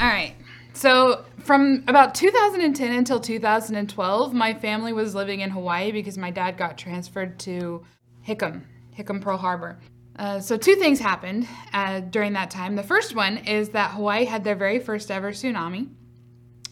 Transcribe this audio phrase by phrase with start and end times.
[0.00, 0.34] All right.
[0.72, 6.56] So, from about 2010 until 2012, my family was living in Hawaii because my dad
[6.56, 7.84] got transferred to
[8.26, 8.62] Hickam,
[8.96, 9.78] Hickam Pearl Harbor.
[10.16, 12.76] Uh, so, two things happened uh, during that time.
[12.76, 15.90] The first one is that Hawaii had their very first ever tsunami.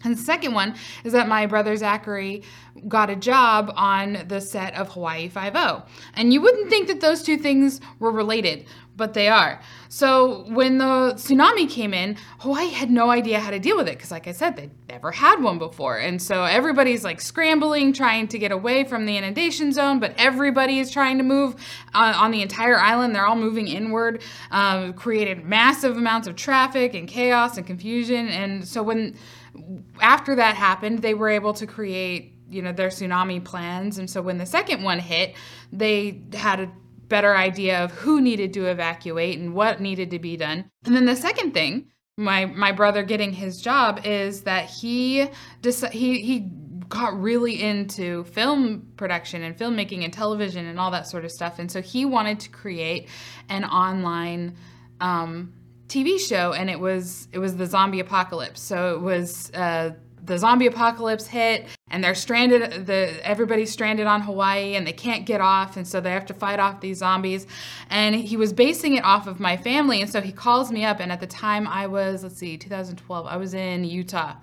[0.04, 0.74] And the second one
[1.04, 2.44] is that my brother Zachary
[2.86, 5.82] got a job on the set of Hawaii Five-O.
[6.14, 9.60] And you wouldn't think that those two things were related, but they are.
[9.88, 13.96] So when the tsunami came in, Hawaii had no idea how to deal with it
[13.96, 15.98] because, like I said, they'd never had one before.
[15.98, 20.78] And so everybody's like scrambling, trying to get away from the inundation zone, but everybody
[20.78, 21.56] is trying to move
[21.94, 23.14] uh, on the entire island.
[23.14, 28.28] They're all moving inward, um, created massive amounts of traffic and chaos and confusion.
[28.28, 29.16] And so when
[30.00, 33.98] after that happened, they were able to create you know their tsunami plans.
[33.98, 35.34] And so when the second one hit
[35.72, 36.72] they had a
[37.08, 40.70] better idea of who needed to evacuate and what needed to be done.
[40.84, 45.28] And then the second thing my my brother getting his job is that he
[45.62, 46.50] deci- he he
[46.88, 51.58] got really into film production and filmmaking and television and all that sort of stuff.
[51.58, 53.08] And so he wanted to create
[53.48, 54.56] an online
[55.00, 55.52] um,
[55.88, 58.60] TV show, and it was it was the zombie apocalypse.
[58.60, 62.86] So it was uh, the zombie apocalypse hit, and they're stranded.
[62.86, 66.34] The everybody's stranded on Hawaii, and they can't get off, and so they have to
[66.34, 67.46] fight off these zombies.
[67.88, 71.00] And he was basing it off of my family, and so he calls me up,
[71.00, 74.34] and at the time I was let's see, 2012, I was in Utah,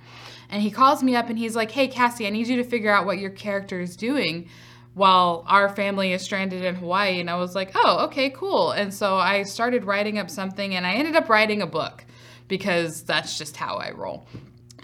[0.49, 2.91] and he calls me up, and he's like, "Hey, Cassie, I need you to figure
[2.91, 4.49] out what your character is doing."
[4.95, 7.19] While our family is stranded in Hawaii.
[7.19, 8.71] And I was like, oh, okay, cool.
[8.71, 12.03] And so I started writing up something and I ended up writing a book
[12.47, 14.25] because that's just how I roll.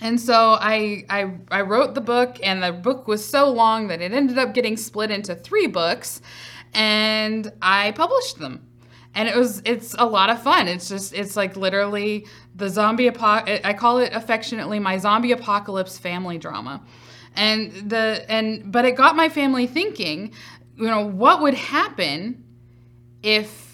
[0.01, 4.01] And so I, I, I wrote the book, and the book was so long that
[4.01, 6.21] it ended up getting split into three books,
[6.73, 8.67] and I published them.
[9.13, 10.67] And it was it's a lot of fun.
[10.67, 15.97] It's just it's like literally the zombie apo- I call it affectionately my zombie apocalypse
[15.97, 16.81] family drama
[17.35, 20.33] and the and but it got my family thinking
[20.75, 22.43] you know what would happen
[23.23, 23.71] if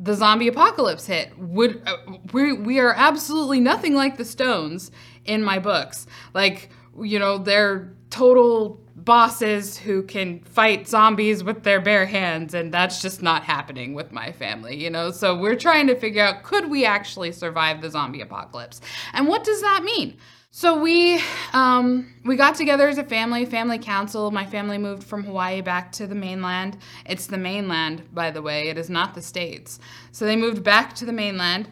[0.00, 1.36] the zombie apocalypse hit?
[1.38, 1.96] Would uh,
[2.32, 4.90] we we are absolutely nothing like the stones
[5.24, 6.06] in my books.
[6.34, 6.70] Like
[7.00, 13.00] you know they're total bosses who can fight zombies with their bare hands and that's
[13.00, 16.68] just not happening with my family you know so we're trying to figure out could
[16.68, 18.80] we actually survive the zombie apocalypse
[19.12, 20.16] and what does that mean
[20.50, 21.22] so we
[21.52, 24.30] um, we got together as a family, family council.
[24.30, 26.78] My family moved from Hawaii back to the mainland.
[27.06, 28.68] It's the mainland, by the way.
[28.68, 29.78] It is not the states.
[30.10, 31.68] So they moved back to the mainland,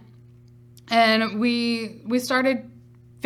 [0.88, 2.70] and we we started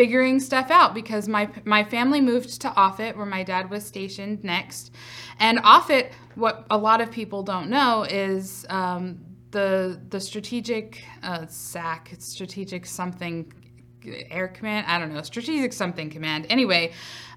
[0.01, 4.43] figuring stuff out because my my family moved to Offutt, where my dad was stationed
[4.43, 4.95] next,
[5.39, 6.11] and Offutt.
[6.37, 12.87] What a lot of people don't know is um, the the strategic uh, SAC, strategic
[12.87, 13.53] something
[14.31, 16.47] air command i don't know strategic something command.
[16.49, 16.93] Anyway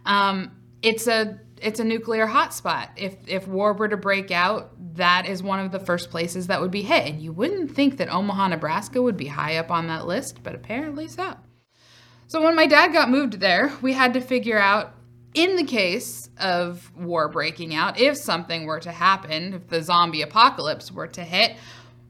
[0.06, 0.52] um,
[0.82, 2.88] it's a it's a nuclear hotspot.
[2.96, 6.62] If if war were to break out that is one of the first places that
[6.62, 7.06] would be hit.
[7.08, 10.56] And you wouldn't think that omaha nebraska would be high up on that list but
[10.56, 11.36] apparently so
[12.34, 14.96] so when my dad got moved there we had to figure out
[15.34, 20.22] in the case of war breaking out if something were to happen if the zombie
[20.22, 21.56] apocalypse were to hit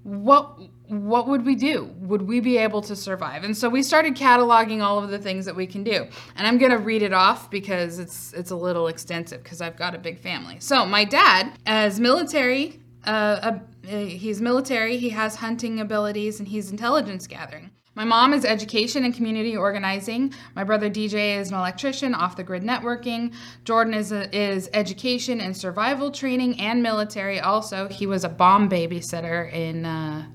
[0.04, 1.86] what what would we do?
[2.00, 3.44] Would we be able to survive?
[3.44, 6.08] And so we started cataloging all of the things that we can do.
[6.36, 9.78] And I'm going to read it off because it's it's a little extensive because I've
[9.78, 10.58] got a big family.
[10.60, 14.98] So my dad, as military, uh, uh, he's military.
[14.98, 17.72] He has hunting abilities and he's intelligence gathering.
[17.96, 20.34] My mom is education and community organizing.
[20.56, 23.34] My brother DJ is an electrician, off the grid networking.
[23.66, 27.40] Jordan is, a, is education and survival training and military.
[27.40, 30.26] Also, he was a bomb babysitter in uh,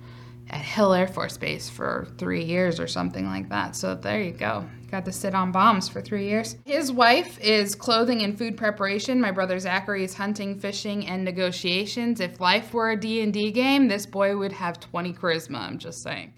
[0.50, 3.76] at Hill Air Force Base for three years or something like that.
[3.76, 4.64] So there you go.
[4.90, 6.56] Got to sit on bombs for three years.
[6.64, 9.20] His wife is clothing and food preparation.
[9.20, 12.20] My brother Zachary is hunting, fishing, and negotiations.
[12.20, 16.32] If life were a D&D game, this boy would have 20 charisma, I'm just saying.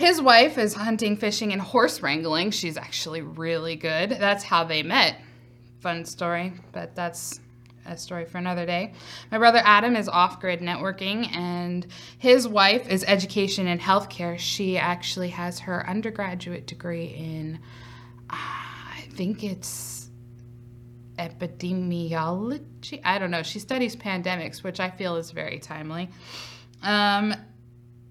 [0.00, 2.52] His wife is hunting, fishing, and horse wrangling.
[2.52, 4.08] She's actually really good.
[4.08, 5.20] That's how they met.
[5.80, 7.38] Fun story, but that's
[7.84, 8.94] a story for another day.
[9.30, 11.86] My brother Adam is off grid networking, and
[12.16, 14.38] his wife is education and healthcare.
[14.38, 17.58] She actually has her undergraduate degree in,
[18.30, 20.08] uh, I think it's
[21.18, 23.02] epidemiology.
[23.04, 23.42] I don't know.
[23.42, 26.08] She studies pandemics, which I feel is very timely.
[26.82, 27.34] Um,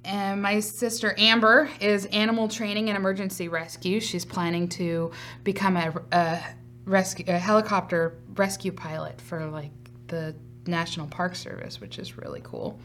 [0.09, 3.99] and my sister Amber is animal training and emergency rescue.
[3.99, 5.11] She's planning to
[5.43, 6.41] become a, a
[6.85, 9.71] rescue a helicopter rescue pilot for like
[10.07, 10.35] the
[10.65, 12.79] National Park Service, which is really cool.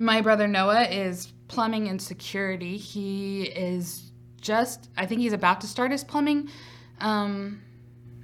[0.00, 2.76] My brother Noah is plumbing and security.
[2.76, 4.10] He is
[4.40, 6.50] just, I think he's about to start his plumbing.
[7.00, 7.62] Um,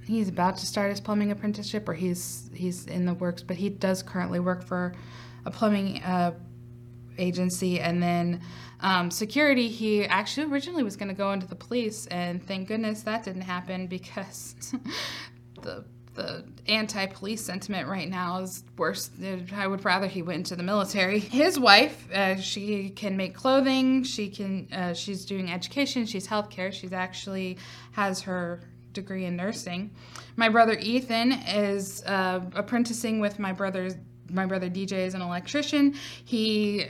[0.05, 3.44] he's about to start his plumbing apprenticeship, or he's he's in the works.
[3.44, 4.96] But he does currently work for
[5.44, 6.32] a plumbing uh,
[7.19, 8.40] agency, and then
[8.81, 9.69] um, security.
[9.69, 13.43] He actually originally was going to go into the police, and thank goodness that didn't
[13.43, 14.75] happen because
[15.62, 15.84] the
[16.14, 19.11] the anti-police sentiment right now is worse.
[19.52, 21.19] I would rather he went into the military.
[21.19, 24.05] His wife, uh, she can make clothing.
[24.05, 24.69] She can.
[24.72, 26.06] Uh, she's doing education.
[26.06, 26.72] She's healthcare.
[26.72, 27.58] She's actually
[27.93, 28.60] has her
[28.93, 29.90] degree in nursing.
[30.37, 33.94] My brother Ethan is uh, apprenticing with my brother's.
[34.30, 35.94] My brother DJ is an electrician.
[36.24, 36.86] He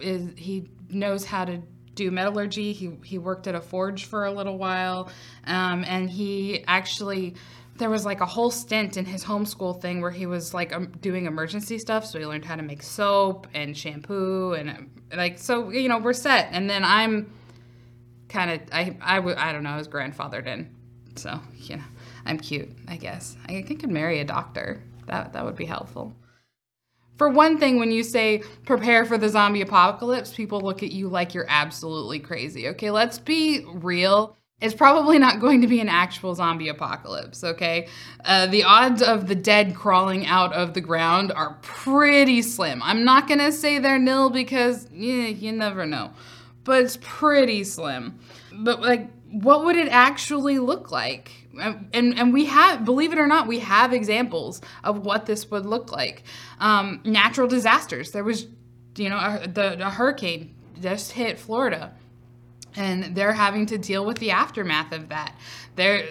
[0.00, 1.62] is he knows how to
[1.94, 2.72] do metallurgy.
[2.72, 5.10] He he worked at a forge for a little while,
[5.46, 7.34] um, and he actually
[7.76, 10.92] there was like a whole stint in his homeschool thing where he was like um,
[11.00, 12.06] doing emergency stuff.
[12.06, 15.98] So he learned how to make soap and shampoo and um, like so you know
[15.98, 16.48] we're set.
[16.52, 17.32] And then I'm
[18.28, 20.74] kind of I I w- I don't know I was grandfathered in,
[21.16, 21.84] so you know
[22.26, 23.36] I'm cute I guess.
[23.44, 24.82] I think I could marry a doctor.
[25.06, 26.14] That that would be helpful.
[27.16, 31.08] For one thing, when you say prepare for the zombie apocalypse, people look at you
[31.08, 32.68] like you're absolutely crazy.
[32.68, 37.88] Okay, let's be real it's probably not going to be an actual zombie apocalypse, okay?
[38.24, 42.82] Uh, the odds of the dead crawling out of the ground are pretty slim.
[42.82, 46.12] I'm not gonna say they're nil because yeah, you never know,
[46.62, 48.18] but it's pretty slim.
[48.52, 51.43] But like, what would it actually look like?
[51.60, 55.66] And and we have, believe it or not, we have examples of what this would
[55.66, 56.24] look like.
[56.58, 58.10] Um, natural disasters.
[58.10, 58.46] There was,
[58.96, 61.92] you know, a, the a hurricane just hit Florida
[62.76, 65.36] and they're having to deal with the aftermath of that.
[65.76, 66.06] Their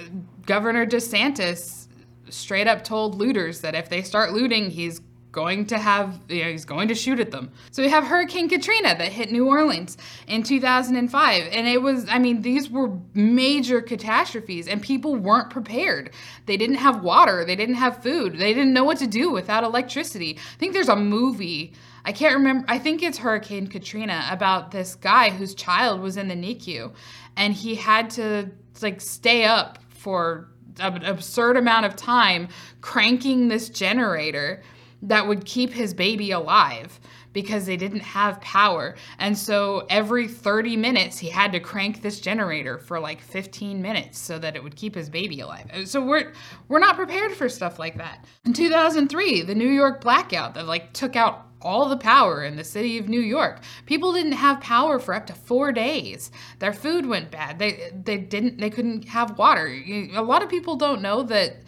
[0.45, 1.87] Governor DeSantis
[2.29, 5.01] straight up told looters that if they start looting, he's
[5.33, 7.51] going to have you know, he's going to shoot at them.
[7.71, 9.97] So we have Hurricane Katrina that hit New Orleans
[10.27, 16.11] in 2005 and it was I mean these were major catastrophes and people weren't prepared.
[16.45, 19.63] They didn't have water, they didn't have food, they didn't know what to do without
[19.63, 20.37] electricity.
[20.37, 21.73] I think there's a movie
[22.05, 22.65] I can't remember.
[22.67, 26.91] I think it's Hurricane Katrina about this guy whose child was in the NICU
[27.35, 28.51] and he had to
[28.81, 30.49] like stay up for
[30.79, 32.49] an absurd amount of time
[32.81, 34.61] cranking this generator
[35.03, 36.99] that would keep his baby alive
[37.33, 38.95] because they didn't have power.
[39.19, 44.19] And so every 30 minutes he had to crank this generator for like 15 minutes
[44.19, 45.69] so that it would keep his baby alive.
[45.73, 46.31] Uh, so we're
[46.69, 48.25] we're not prepared for stuff like that.
[48.45, 52.63] In 2003, the New York blackout that like took out all the power in the
[52.63, 53.61] city of New York.
[53.85, 56.29] People didn't have power for up to 4 days.
[56.59, 57.59] Their food went bad.
[57.59, 59.67] They they didn't they couldn't have water.
[59.67, 61.63] A lot of people don't know that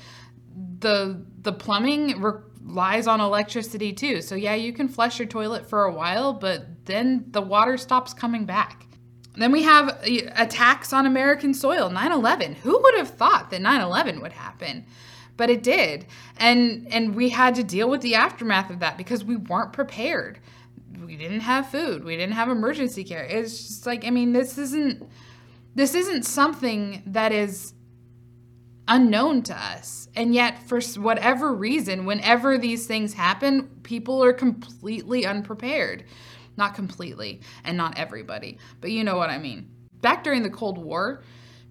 [0.80, 2.22] the the plumbing
[2.66, 4.22] relies on electricity too.
[4.22, 8.14] So yeah, you can flush your toilet for a while, but then the water stops
[8.14, 8.86] coming back.
[9.36, 12.56] Then we have uh, attacks on American soil, 9/11.
[12.56, 14.86] Who would have thought that 9/11 would happen?
[15.38, 16.06] but it did.
[16.38, 20.40] And and we had to deal with the aftermath of that because we weren't prepared.
[21.06, 22.04] We didn't have food.
[22.04, 23.24] We didn't have emergency care.
[23.24, 25.08] It's just like I mean, this isn't
[25.76, 27.74] this isn't something that is
[28.88, 30.10] unknown to us.
[30.16, 36.06] And yet for whatever reason, whenever these things happen, people are completely unprepared.
[36.58, 39.69] Not completely, and not everybody, but you know what I mean.
[40.02, 41.21] Back during the Cold War,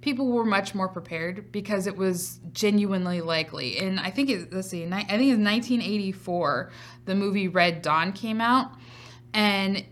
[0.03, 3.79] people were much more prepared because it was genuinely likely.
[3.79, 6.71] And I think it, let's see, I think it's 1984.
[7.07, 8.73] The movie Red Dawn came out,
[9.33, 9.83] and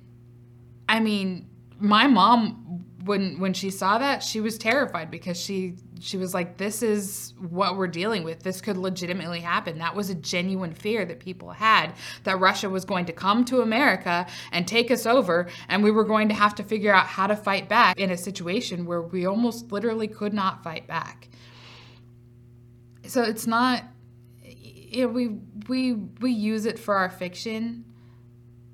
[0.89, 6.17] I mean, my mom when when she saw that, she was terrified because she she
[6.17, 8.43] was like, "This is what we're dealing with.
[8.43, 11.95] This could legitimately happen." That was a genuine fear that people had
[12.25, 16.05] that Russia was going to come to America and take us over, and we were
[16.05, 19.27] going to have to figure out how to fight back in a situation where we
[19.27, 21.29] almost literally could not fight back.
[23.07, 23.85] So it's not.
[24.45, 25.29] You know, we
[25.69, 27.85] we we use it for our fiction,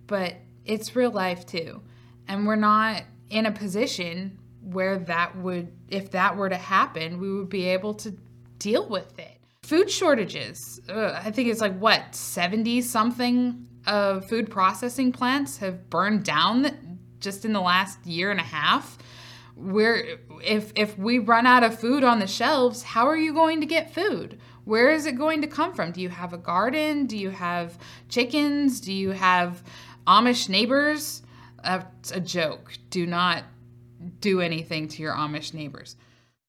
[0.07, 1.83] but it's real life too,
[2.27, 7.33] and we're not in a position where that would, if that were to happen, we
[7.33, 8.15] would be able to
[8.59, 9.39] deal with it.
[9.63, 15.91] Food shortages, uh, I think it's like what, 70 something of food processing plants have
[15.91, 18.99] burned down just in the last year and a half.
[19.55, 23.61] Where if if we run out of food on the shelves, how are you going
[23.61, 24.39] to get food?
[24.65, 25.91] Where is it going to come from?
[25.91, 27.07] Do you have a garden?
[27.07, 27.77] Do you have
[28.09, 28.81] chickens?
[28.81, 29.65] Do you have
[30.07, 31.23] Amish neighbors?
[31.63, 32.73] That's a joke.
[32.91, 33.45] Do not
[34.21, 35.97] do anything to your Amish neighbors.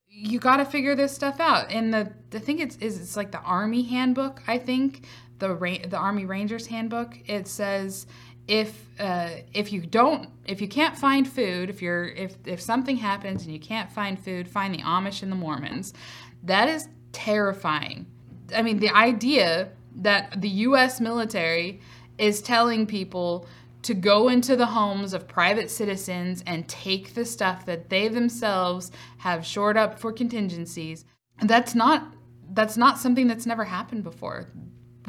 [0.07, 1.71] You got to figure this stuff out.
[1.71, 4.41] And the the thing it's is it's like the Army handbook.
[4.47, 5.05] I think
[5.39, 5.47] the
[5.87, 7.17] the Army Rangers handbook.
[7.27, 8.05] It says
[8.49, 12.97] if uh, if you don't if you can't find food if you're if if something
[12.97, 15.93] happens and you can't find food find the amish and the mormons
[16.41, 18.07] that is terrifying
[18.55, 21.79] i mean the idea that the us military
[22.17, 23.45] is telling people
[23.81, 28.91] to go into the homes of private citizens and take the stuff that they themselves
[29.17, 31.05] have shored up for contingencies
[31.43, 32.13] that's not
[32.51, 34.49] that's not something that's never happened before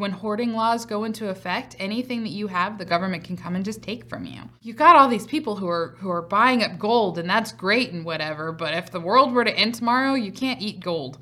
[0.01, 3.65] when hoarding laws go into effect, anything that you have, the government can come and
[3.65, 4.41] just take from you.
[4.63, 7.93] You've got all these people who are who are buying up gold, and that's great
[7.93, 8.51] and whatever.
[8.51, 11.19] But if the world were to end tomorrow, you can't eat gold.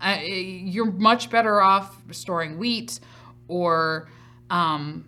[0.00, 3.00] Uh, you're much better off storing wheat
[3.48, 4.08] or
[4.48, 5.06] um,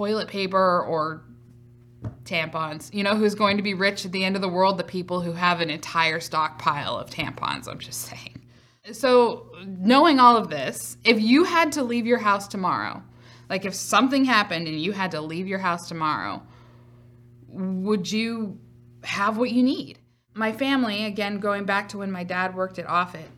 [0.00, 1.22] toilet paper or
[2.24, 2.92] tampons.
[2.94, 4.78] You know who's going to be rich at the end of the world?
[4.78, 7.68] The people who have an entire stockpile of tampons.
[7.68, 8.40] I'm just saying.
[8.92, 13.02] So, knowing all of this, if you had to leave your house tomorrow,
[13.50, 16.42] like if something happened and you had to leave your house tomorrow,
[17.48, 18.58] would you
[19.04, 19.98] have what you need?
[20.32, 23.28] My family, again, going back to when my dad worked at Offutt,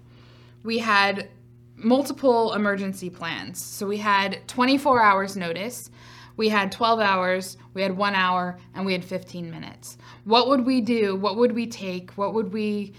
[0.62, 1.28] we had
[1.75, 3.61] multiple emergency plans.
[3.64, 5.90] So we had 24 hours notice,
[6.37, 9.99] we had 12 hours, we had one hour, and we had 15 minutes.
[10.25, 11.17] What would we do?
[11.17, 12.12] What would we take?
[12.12, 12.95] What would we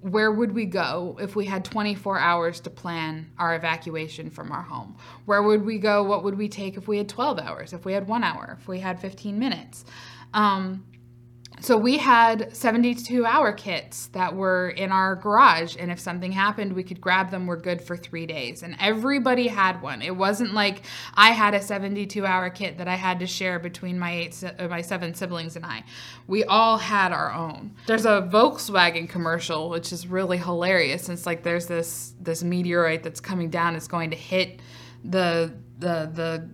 [0.00, 4.60] where would we go if we had 24 hours to plan our evacuation from our
[4.60, 4.96] home?
[5.24, 6.02] Where would we go?
[6.02, 8.68] What would we take if we had 12 hours, if we had one hour, if
[8.68, 9.86] we had 15 minutes?
[10.34, 10.84] Um,
[11.62, 16.72] so we had 72 hour kits that were in our garage and if something happened
[16.72, 18.62] we could grab them we're good for three days.
[18.62, 20.02] And everybody had one.
[20.02, 20.82] It wasn't like
[21.14, 24.68] i had a 72 hour kit that i had to share between my eight uh,
[24.68, 25.84] my seven siblings and i.
[26.26, 27.76] We all had our own.
[27.86, 31.08] There's a volkswagen commercial which is really hilarious.
[31.08, 34.60] It's like there's this this meteorite that's coming down it's going to hit
[35.04, 36.48] the the the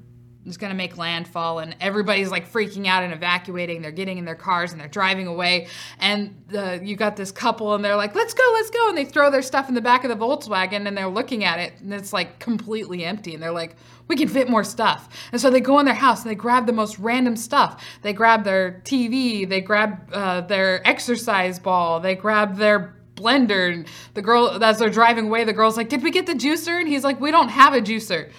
[0.49, 3.83] is going to make landfall and everybody's like freaking out and evacuating.
[3.83, 5.69] They're getting in their cars and they're driving away.
[5.99, 9.05] And the, you got this couple and they're like let's go let's go and they
[9.05, 11.93] throw their stuff in the back of the volkswagen and they're looking at it and
[11.93, 13.76] it's like completely empty and they're like
[14.09, 15.09] we can fit more stuff.
[15.33, 17.85] And so they go in their house and they grab the most random stuff.
[18.02, 23.87] They grab their tv they grab uh, their exercise ball they grab their blender and
[24.14, 26.78] the girl as they're driving away the girl's like did we get the juicer?
[26.78, 28.31] And he's like we don't have a juicer.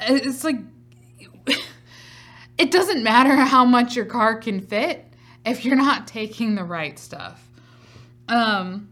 [0.00, 0.56] It's like
[2.58, 5.04] it doesn't matter how much your car can fit
[5.46, 7.48] if you're not taking the right stuff.
[8.28, 8.90] Um,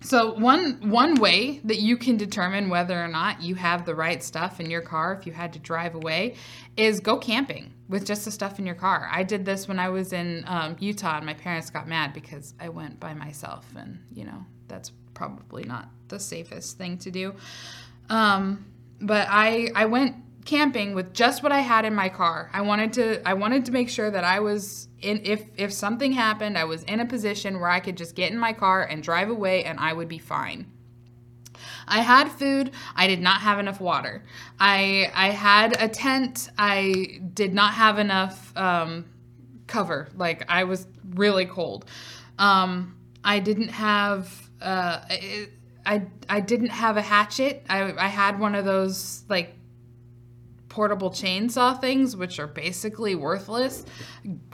[0.00, 4.22] so one one way that you can determine whether or not you have the right
[4.22, 6.36] stuff in your car if you had to drive away
[6.76, 9.08] is go camping with just the stuff in your car.
[9.10, 12.54] I did this when I was in um, Utah and my parents got mad because
[12.60, 17.34] I went by myself and you know that's probably not the safest thing to do.
[18.08, 18.66] Um,
[19.00, 20.14] but I I went
[20.48, 22.48] camping with just what I had in my car.
[22.54, 26.12] I wanted to I wanted to make sure that I was in if if something
[26.12, 29.02] happened, I was in a position where I could just get in my car and
[29.02, 30.72] drive away and I would be fine.
[31.86, 34.24] I had food, I did not have enough water.
[34.58, 39.04] I I had a tent, I did not have enough um,
[39.66, 40.08] cover.
[40.16, 41.84] Like I was really cold.
[42.38, 45.00] Um, I didn't have uh,
[45.84, 47.66] I I didn't have a hatchet.
[47.68, 49.57] I I had one of those like
[50.78, 53.84] portable chainsaw things, which are basically worthless,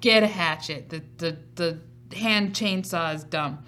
[0.01, 0.89] get a hatchet.
[0.89, 3.63] The the, the hand chainsaw is dumb.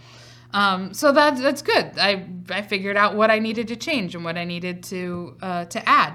[0.55, 1.93] Um, so that that's good.
[1.99, 5.65] I I figured out what I needed to change and what I needed to uh,
[5.67, 6.15] to add.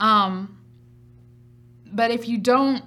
[0.00, 0.58] Um,
[1.86, 2.82] but if you don't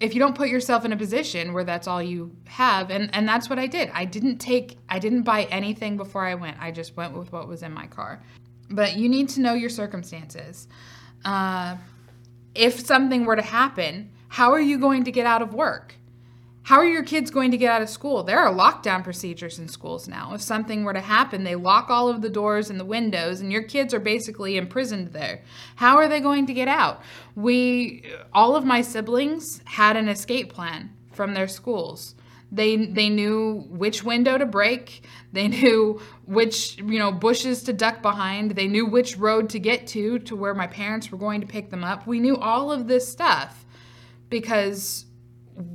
[0.00, 3.28] if you don't put yourself in a position where that's all you have and and
[3.28, 3.88] that's what I did.
[3.94, 6.56] I didn't take I didn't buy anything before I went.
[6.58, 8.20] I just went with what was in my car.
[8.68, 10.66] But you need to know your circumstances.
[11.24, 11.76] Uh,
[12.54, 15.94] if something were to happen, how are you going to get out of work?
[16.62, 18.22] How are your kids going to get out of school?
[18.22, 20.34] There are lockdown procedures in schools now.
[20.34, 23.50] If something were to happen, they lock all of the doors and the windows, and
[23.50, 25.42] your kids are basically imprisoned there.
[25.76, 27.02] How are they going to get out?
[27.34, 32.14] We, all of my siblings had an escape plan from their schools.
[32.52, 35.04] They they knew which window to break.
[35.32, 38.52] They knew which you know bushes to duck behind.
[38.52, 41.70] They knew which road to get to to where my parents were going to pick
[41.70, 42.06] them up.
[42.06, 43.64] We knew all of this stuff
[44.28, 45.06] because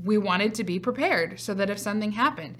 [0.03, 2.57] we wanted to be prepared so that if something happened.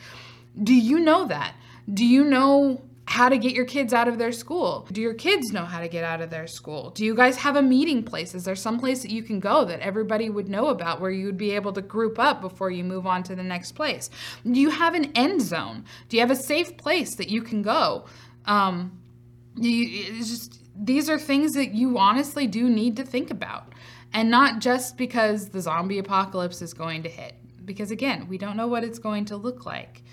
[0.62, 1.56] Do you know that?
[1.92, 4.88] Do you know how to get your kids out of their school?
[4.92, 6.90] Do your kids know how to get out of their school?
[6.90, 8.34] Do you guys have a meeting place?
[8.34, 11.28] Is there some place that you can go that everybody would know about where you
[11.28, 14.10] would be able to group up before you move on to the next place?
[14.44, 15.86] Do you have an end zone?
[16.10, 18.06] Do you have a safe place that you can go?
[18.46, 19.00] Um,
[19.56, 23.74] you, just, these are things that you honestly do need to think about.
[24.14, 27.36] And not just because the zombie apocalypse is going to hit,
[27.66, 30.04] because again, we don't know what it's going to look like.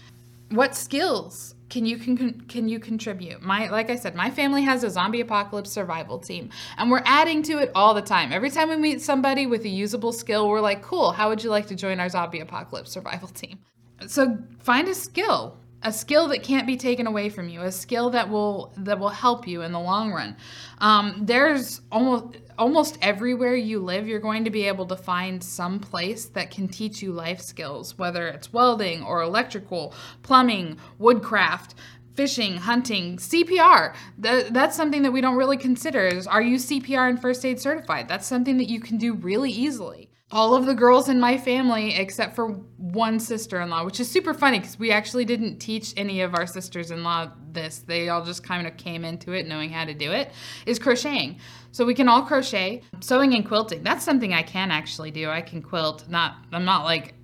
[0.51, 3.41] What skills can you can can you contribute?
[3.41, 7.43] My like I said, my family has a zombie apocalypse survival team, and we're adding
[7.45, 8.31] to it all the time.
[8.31, 11.49] Every time we meet somebody with a usable skill, we're like, "Cool, how would you
[11.49, 13.59] like to join our zombie apocalypse survival team?"
[14.07, 18.11] So find a skill a skill that can't be taken away from you a skill
[18.11, 20.37] that will that will help you in the long run
[20.79, 25.81] um, there's almost almost everywhere you live you're going to be able to find some
[25.81, 31.75] place that can teach you life skills whether it's welding or electrical plumbing woodcraft
[32.15, 33.95] fishing, hunting, CPR.
[34.19, 36.07] that's something that we don't really consider.
[36.07, 38.07] Is are you CPR and first aid certified?
[38.07, 41.95] That's something that you can do really easily all of the girls in my family
[41.95, 42.49] except for
[42.79, 47.31] one sister-in-law which is super funny because we actually didn't teach any of our sisters-in-law
[47.53, 47.81] this.
[47.81, 50.33] They all just kind of came into it knowing how to do it
[50.67, 51.39] is crocheting.
[51.71, 52.83] So we can all crochet.
[53.01, 55.29] Sewing and quilting that's something i can actually do.
[55.29, 56.09] I can quilt.
[56.09, 57.15] Not i'm not like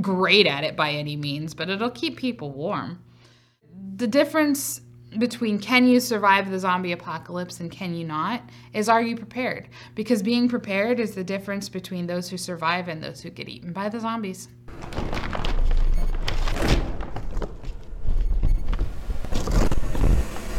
[0.00, 3.02] great at it by any means but it'll keep people warm.
[3.96, 4.82] The difference
[5.18, 8.42] between can you survive the zombie apocalypse and can you not
[8.72, 9.68] is are you prepared?
[9.94, 13.72] Because being prepared is the difference between those who survive and those who get eaten
[13.72, 14.48] by the zombies.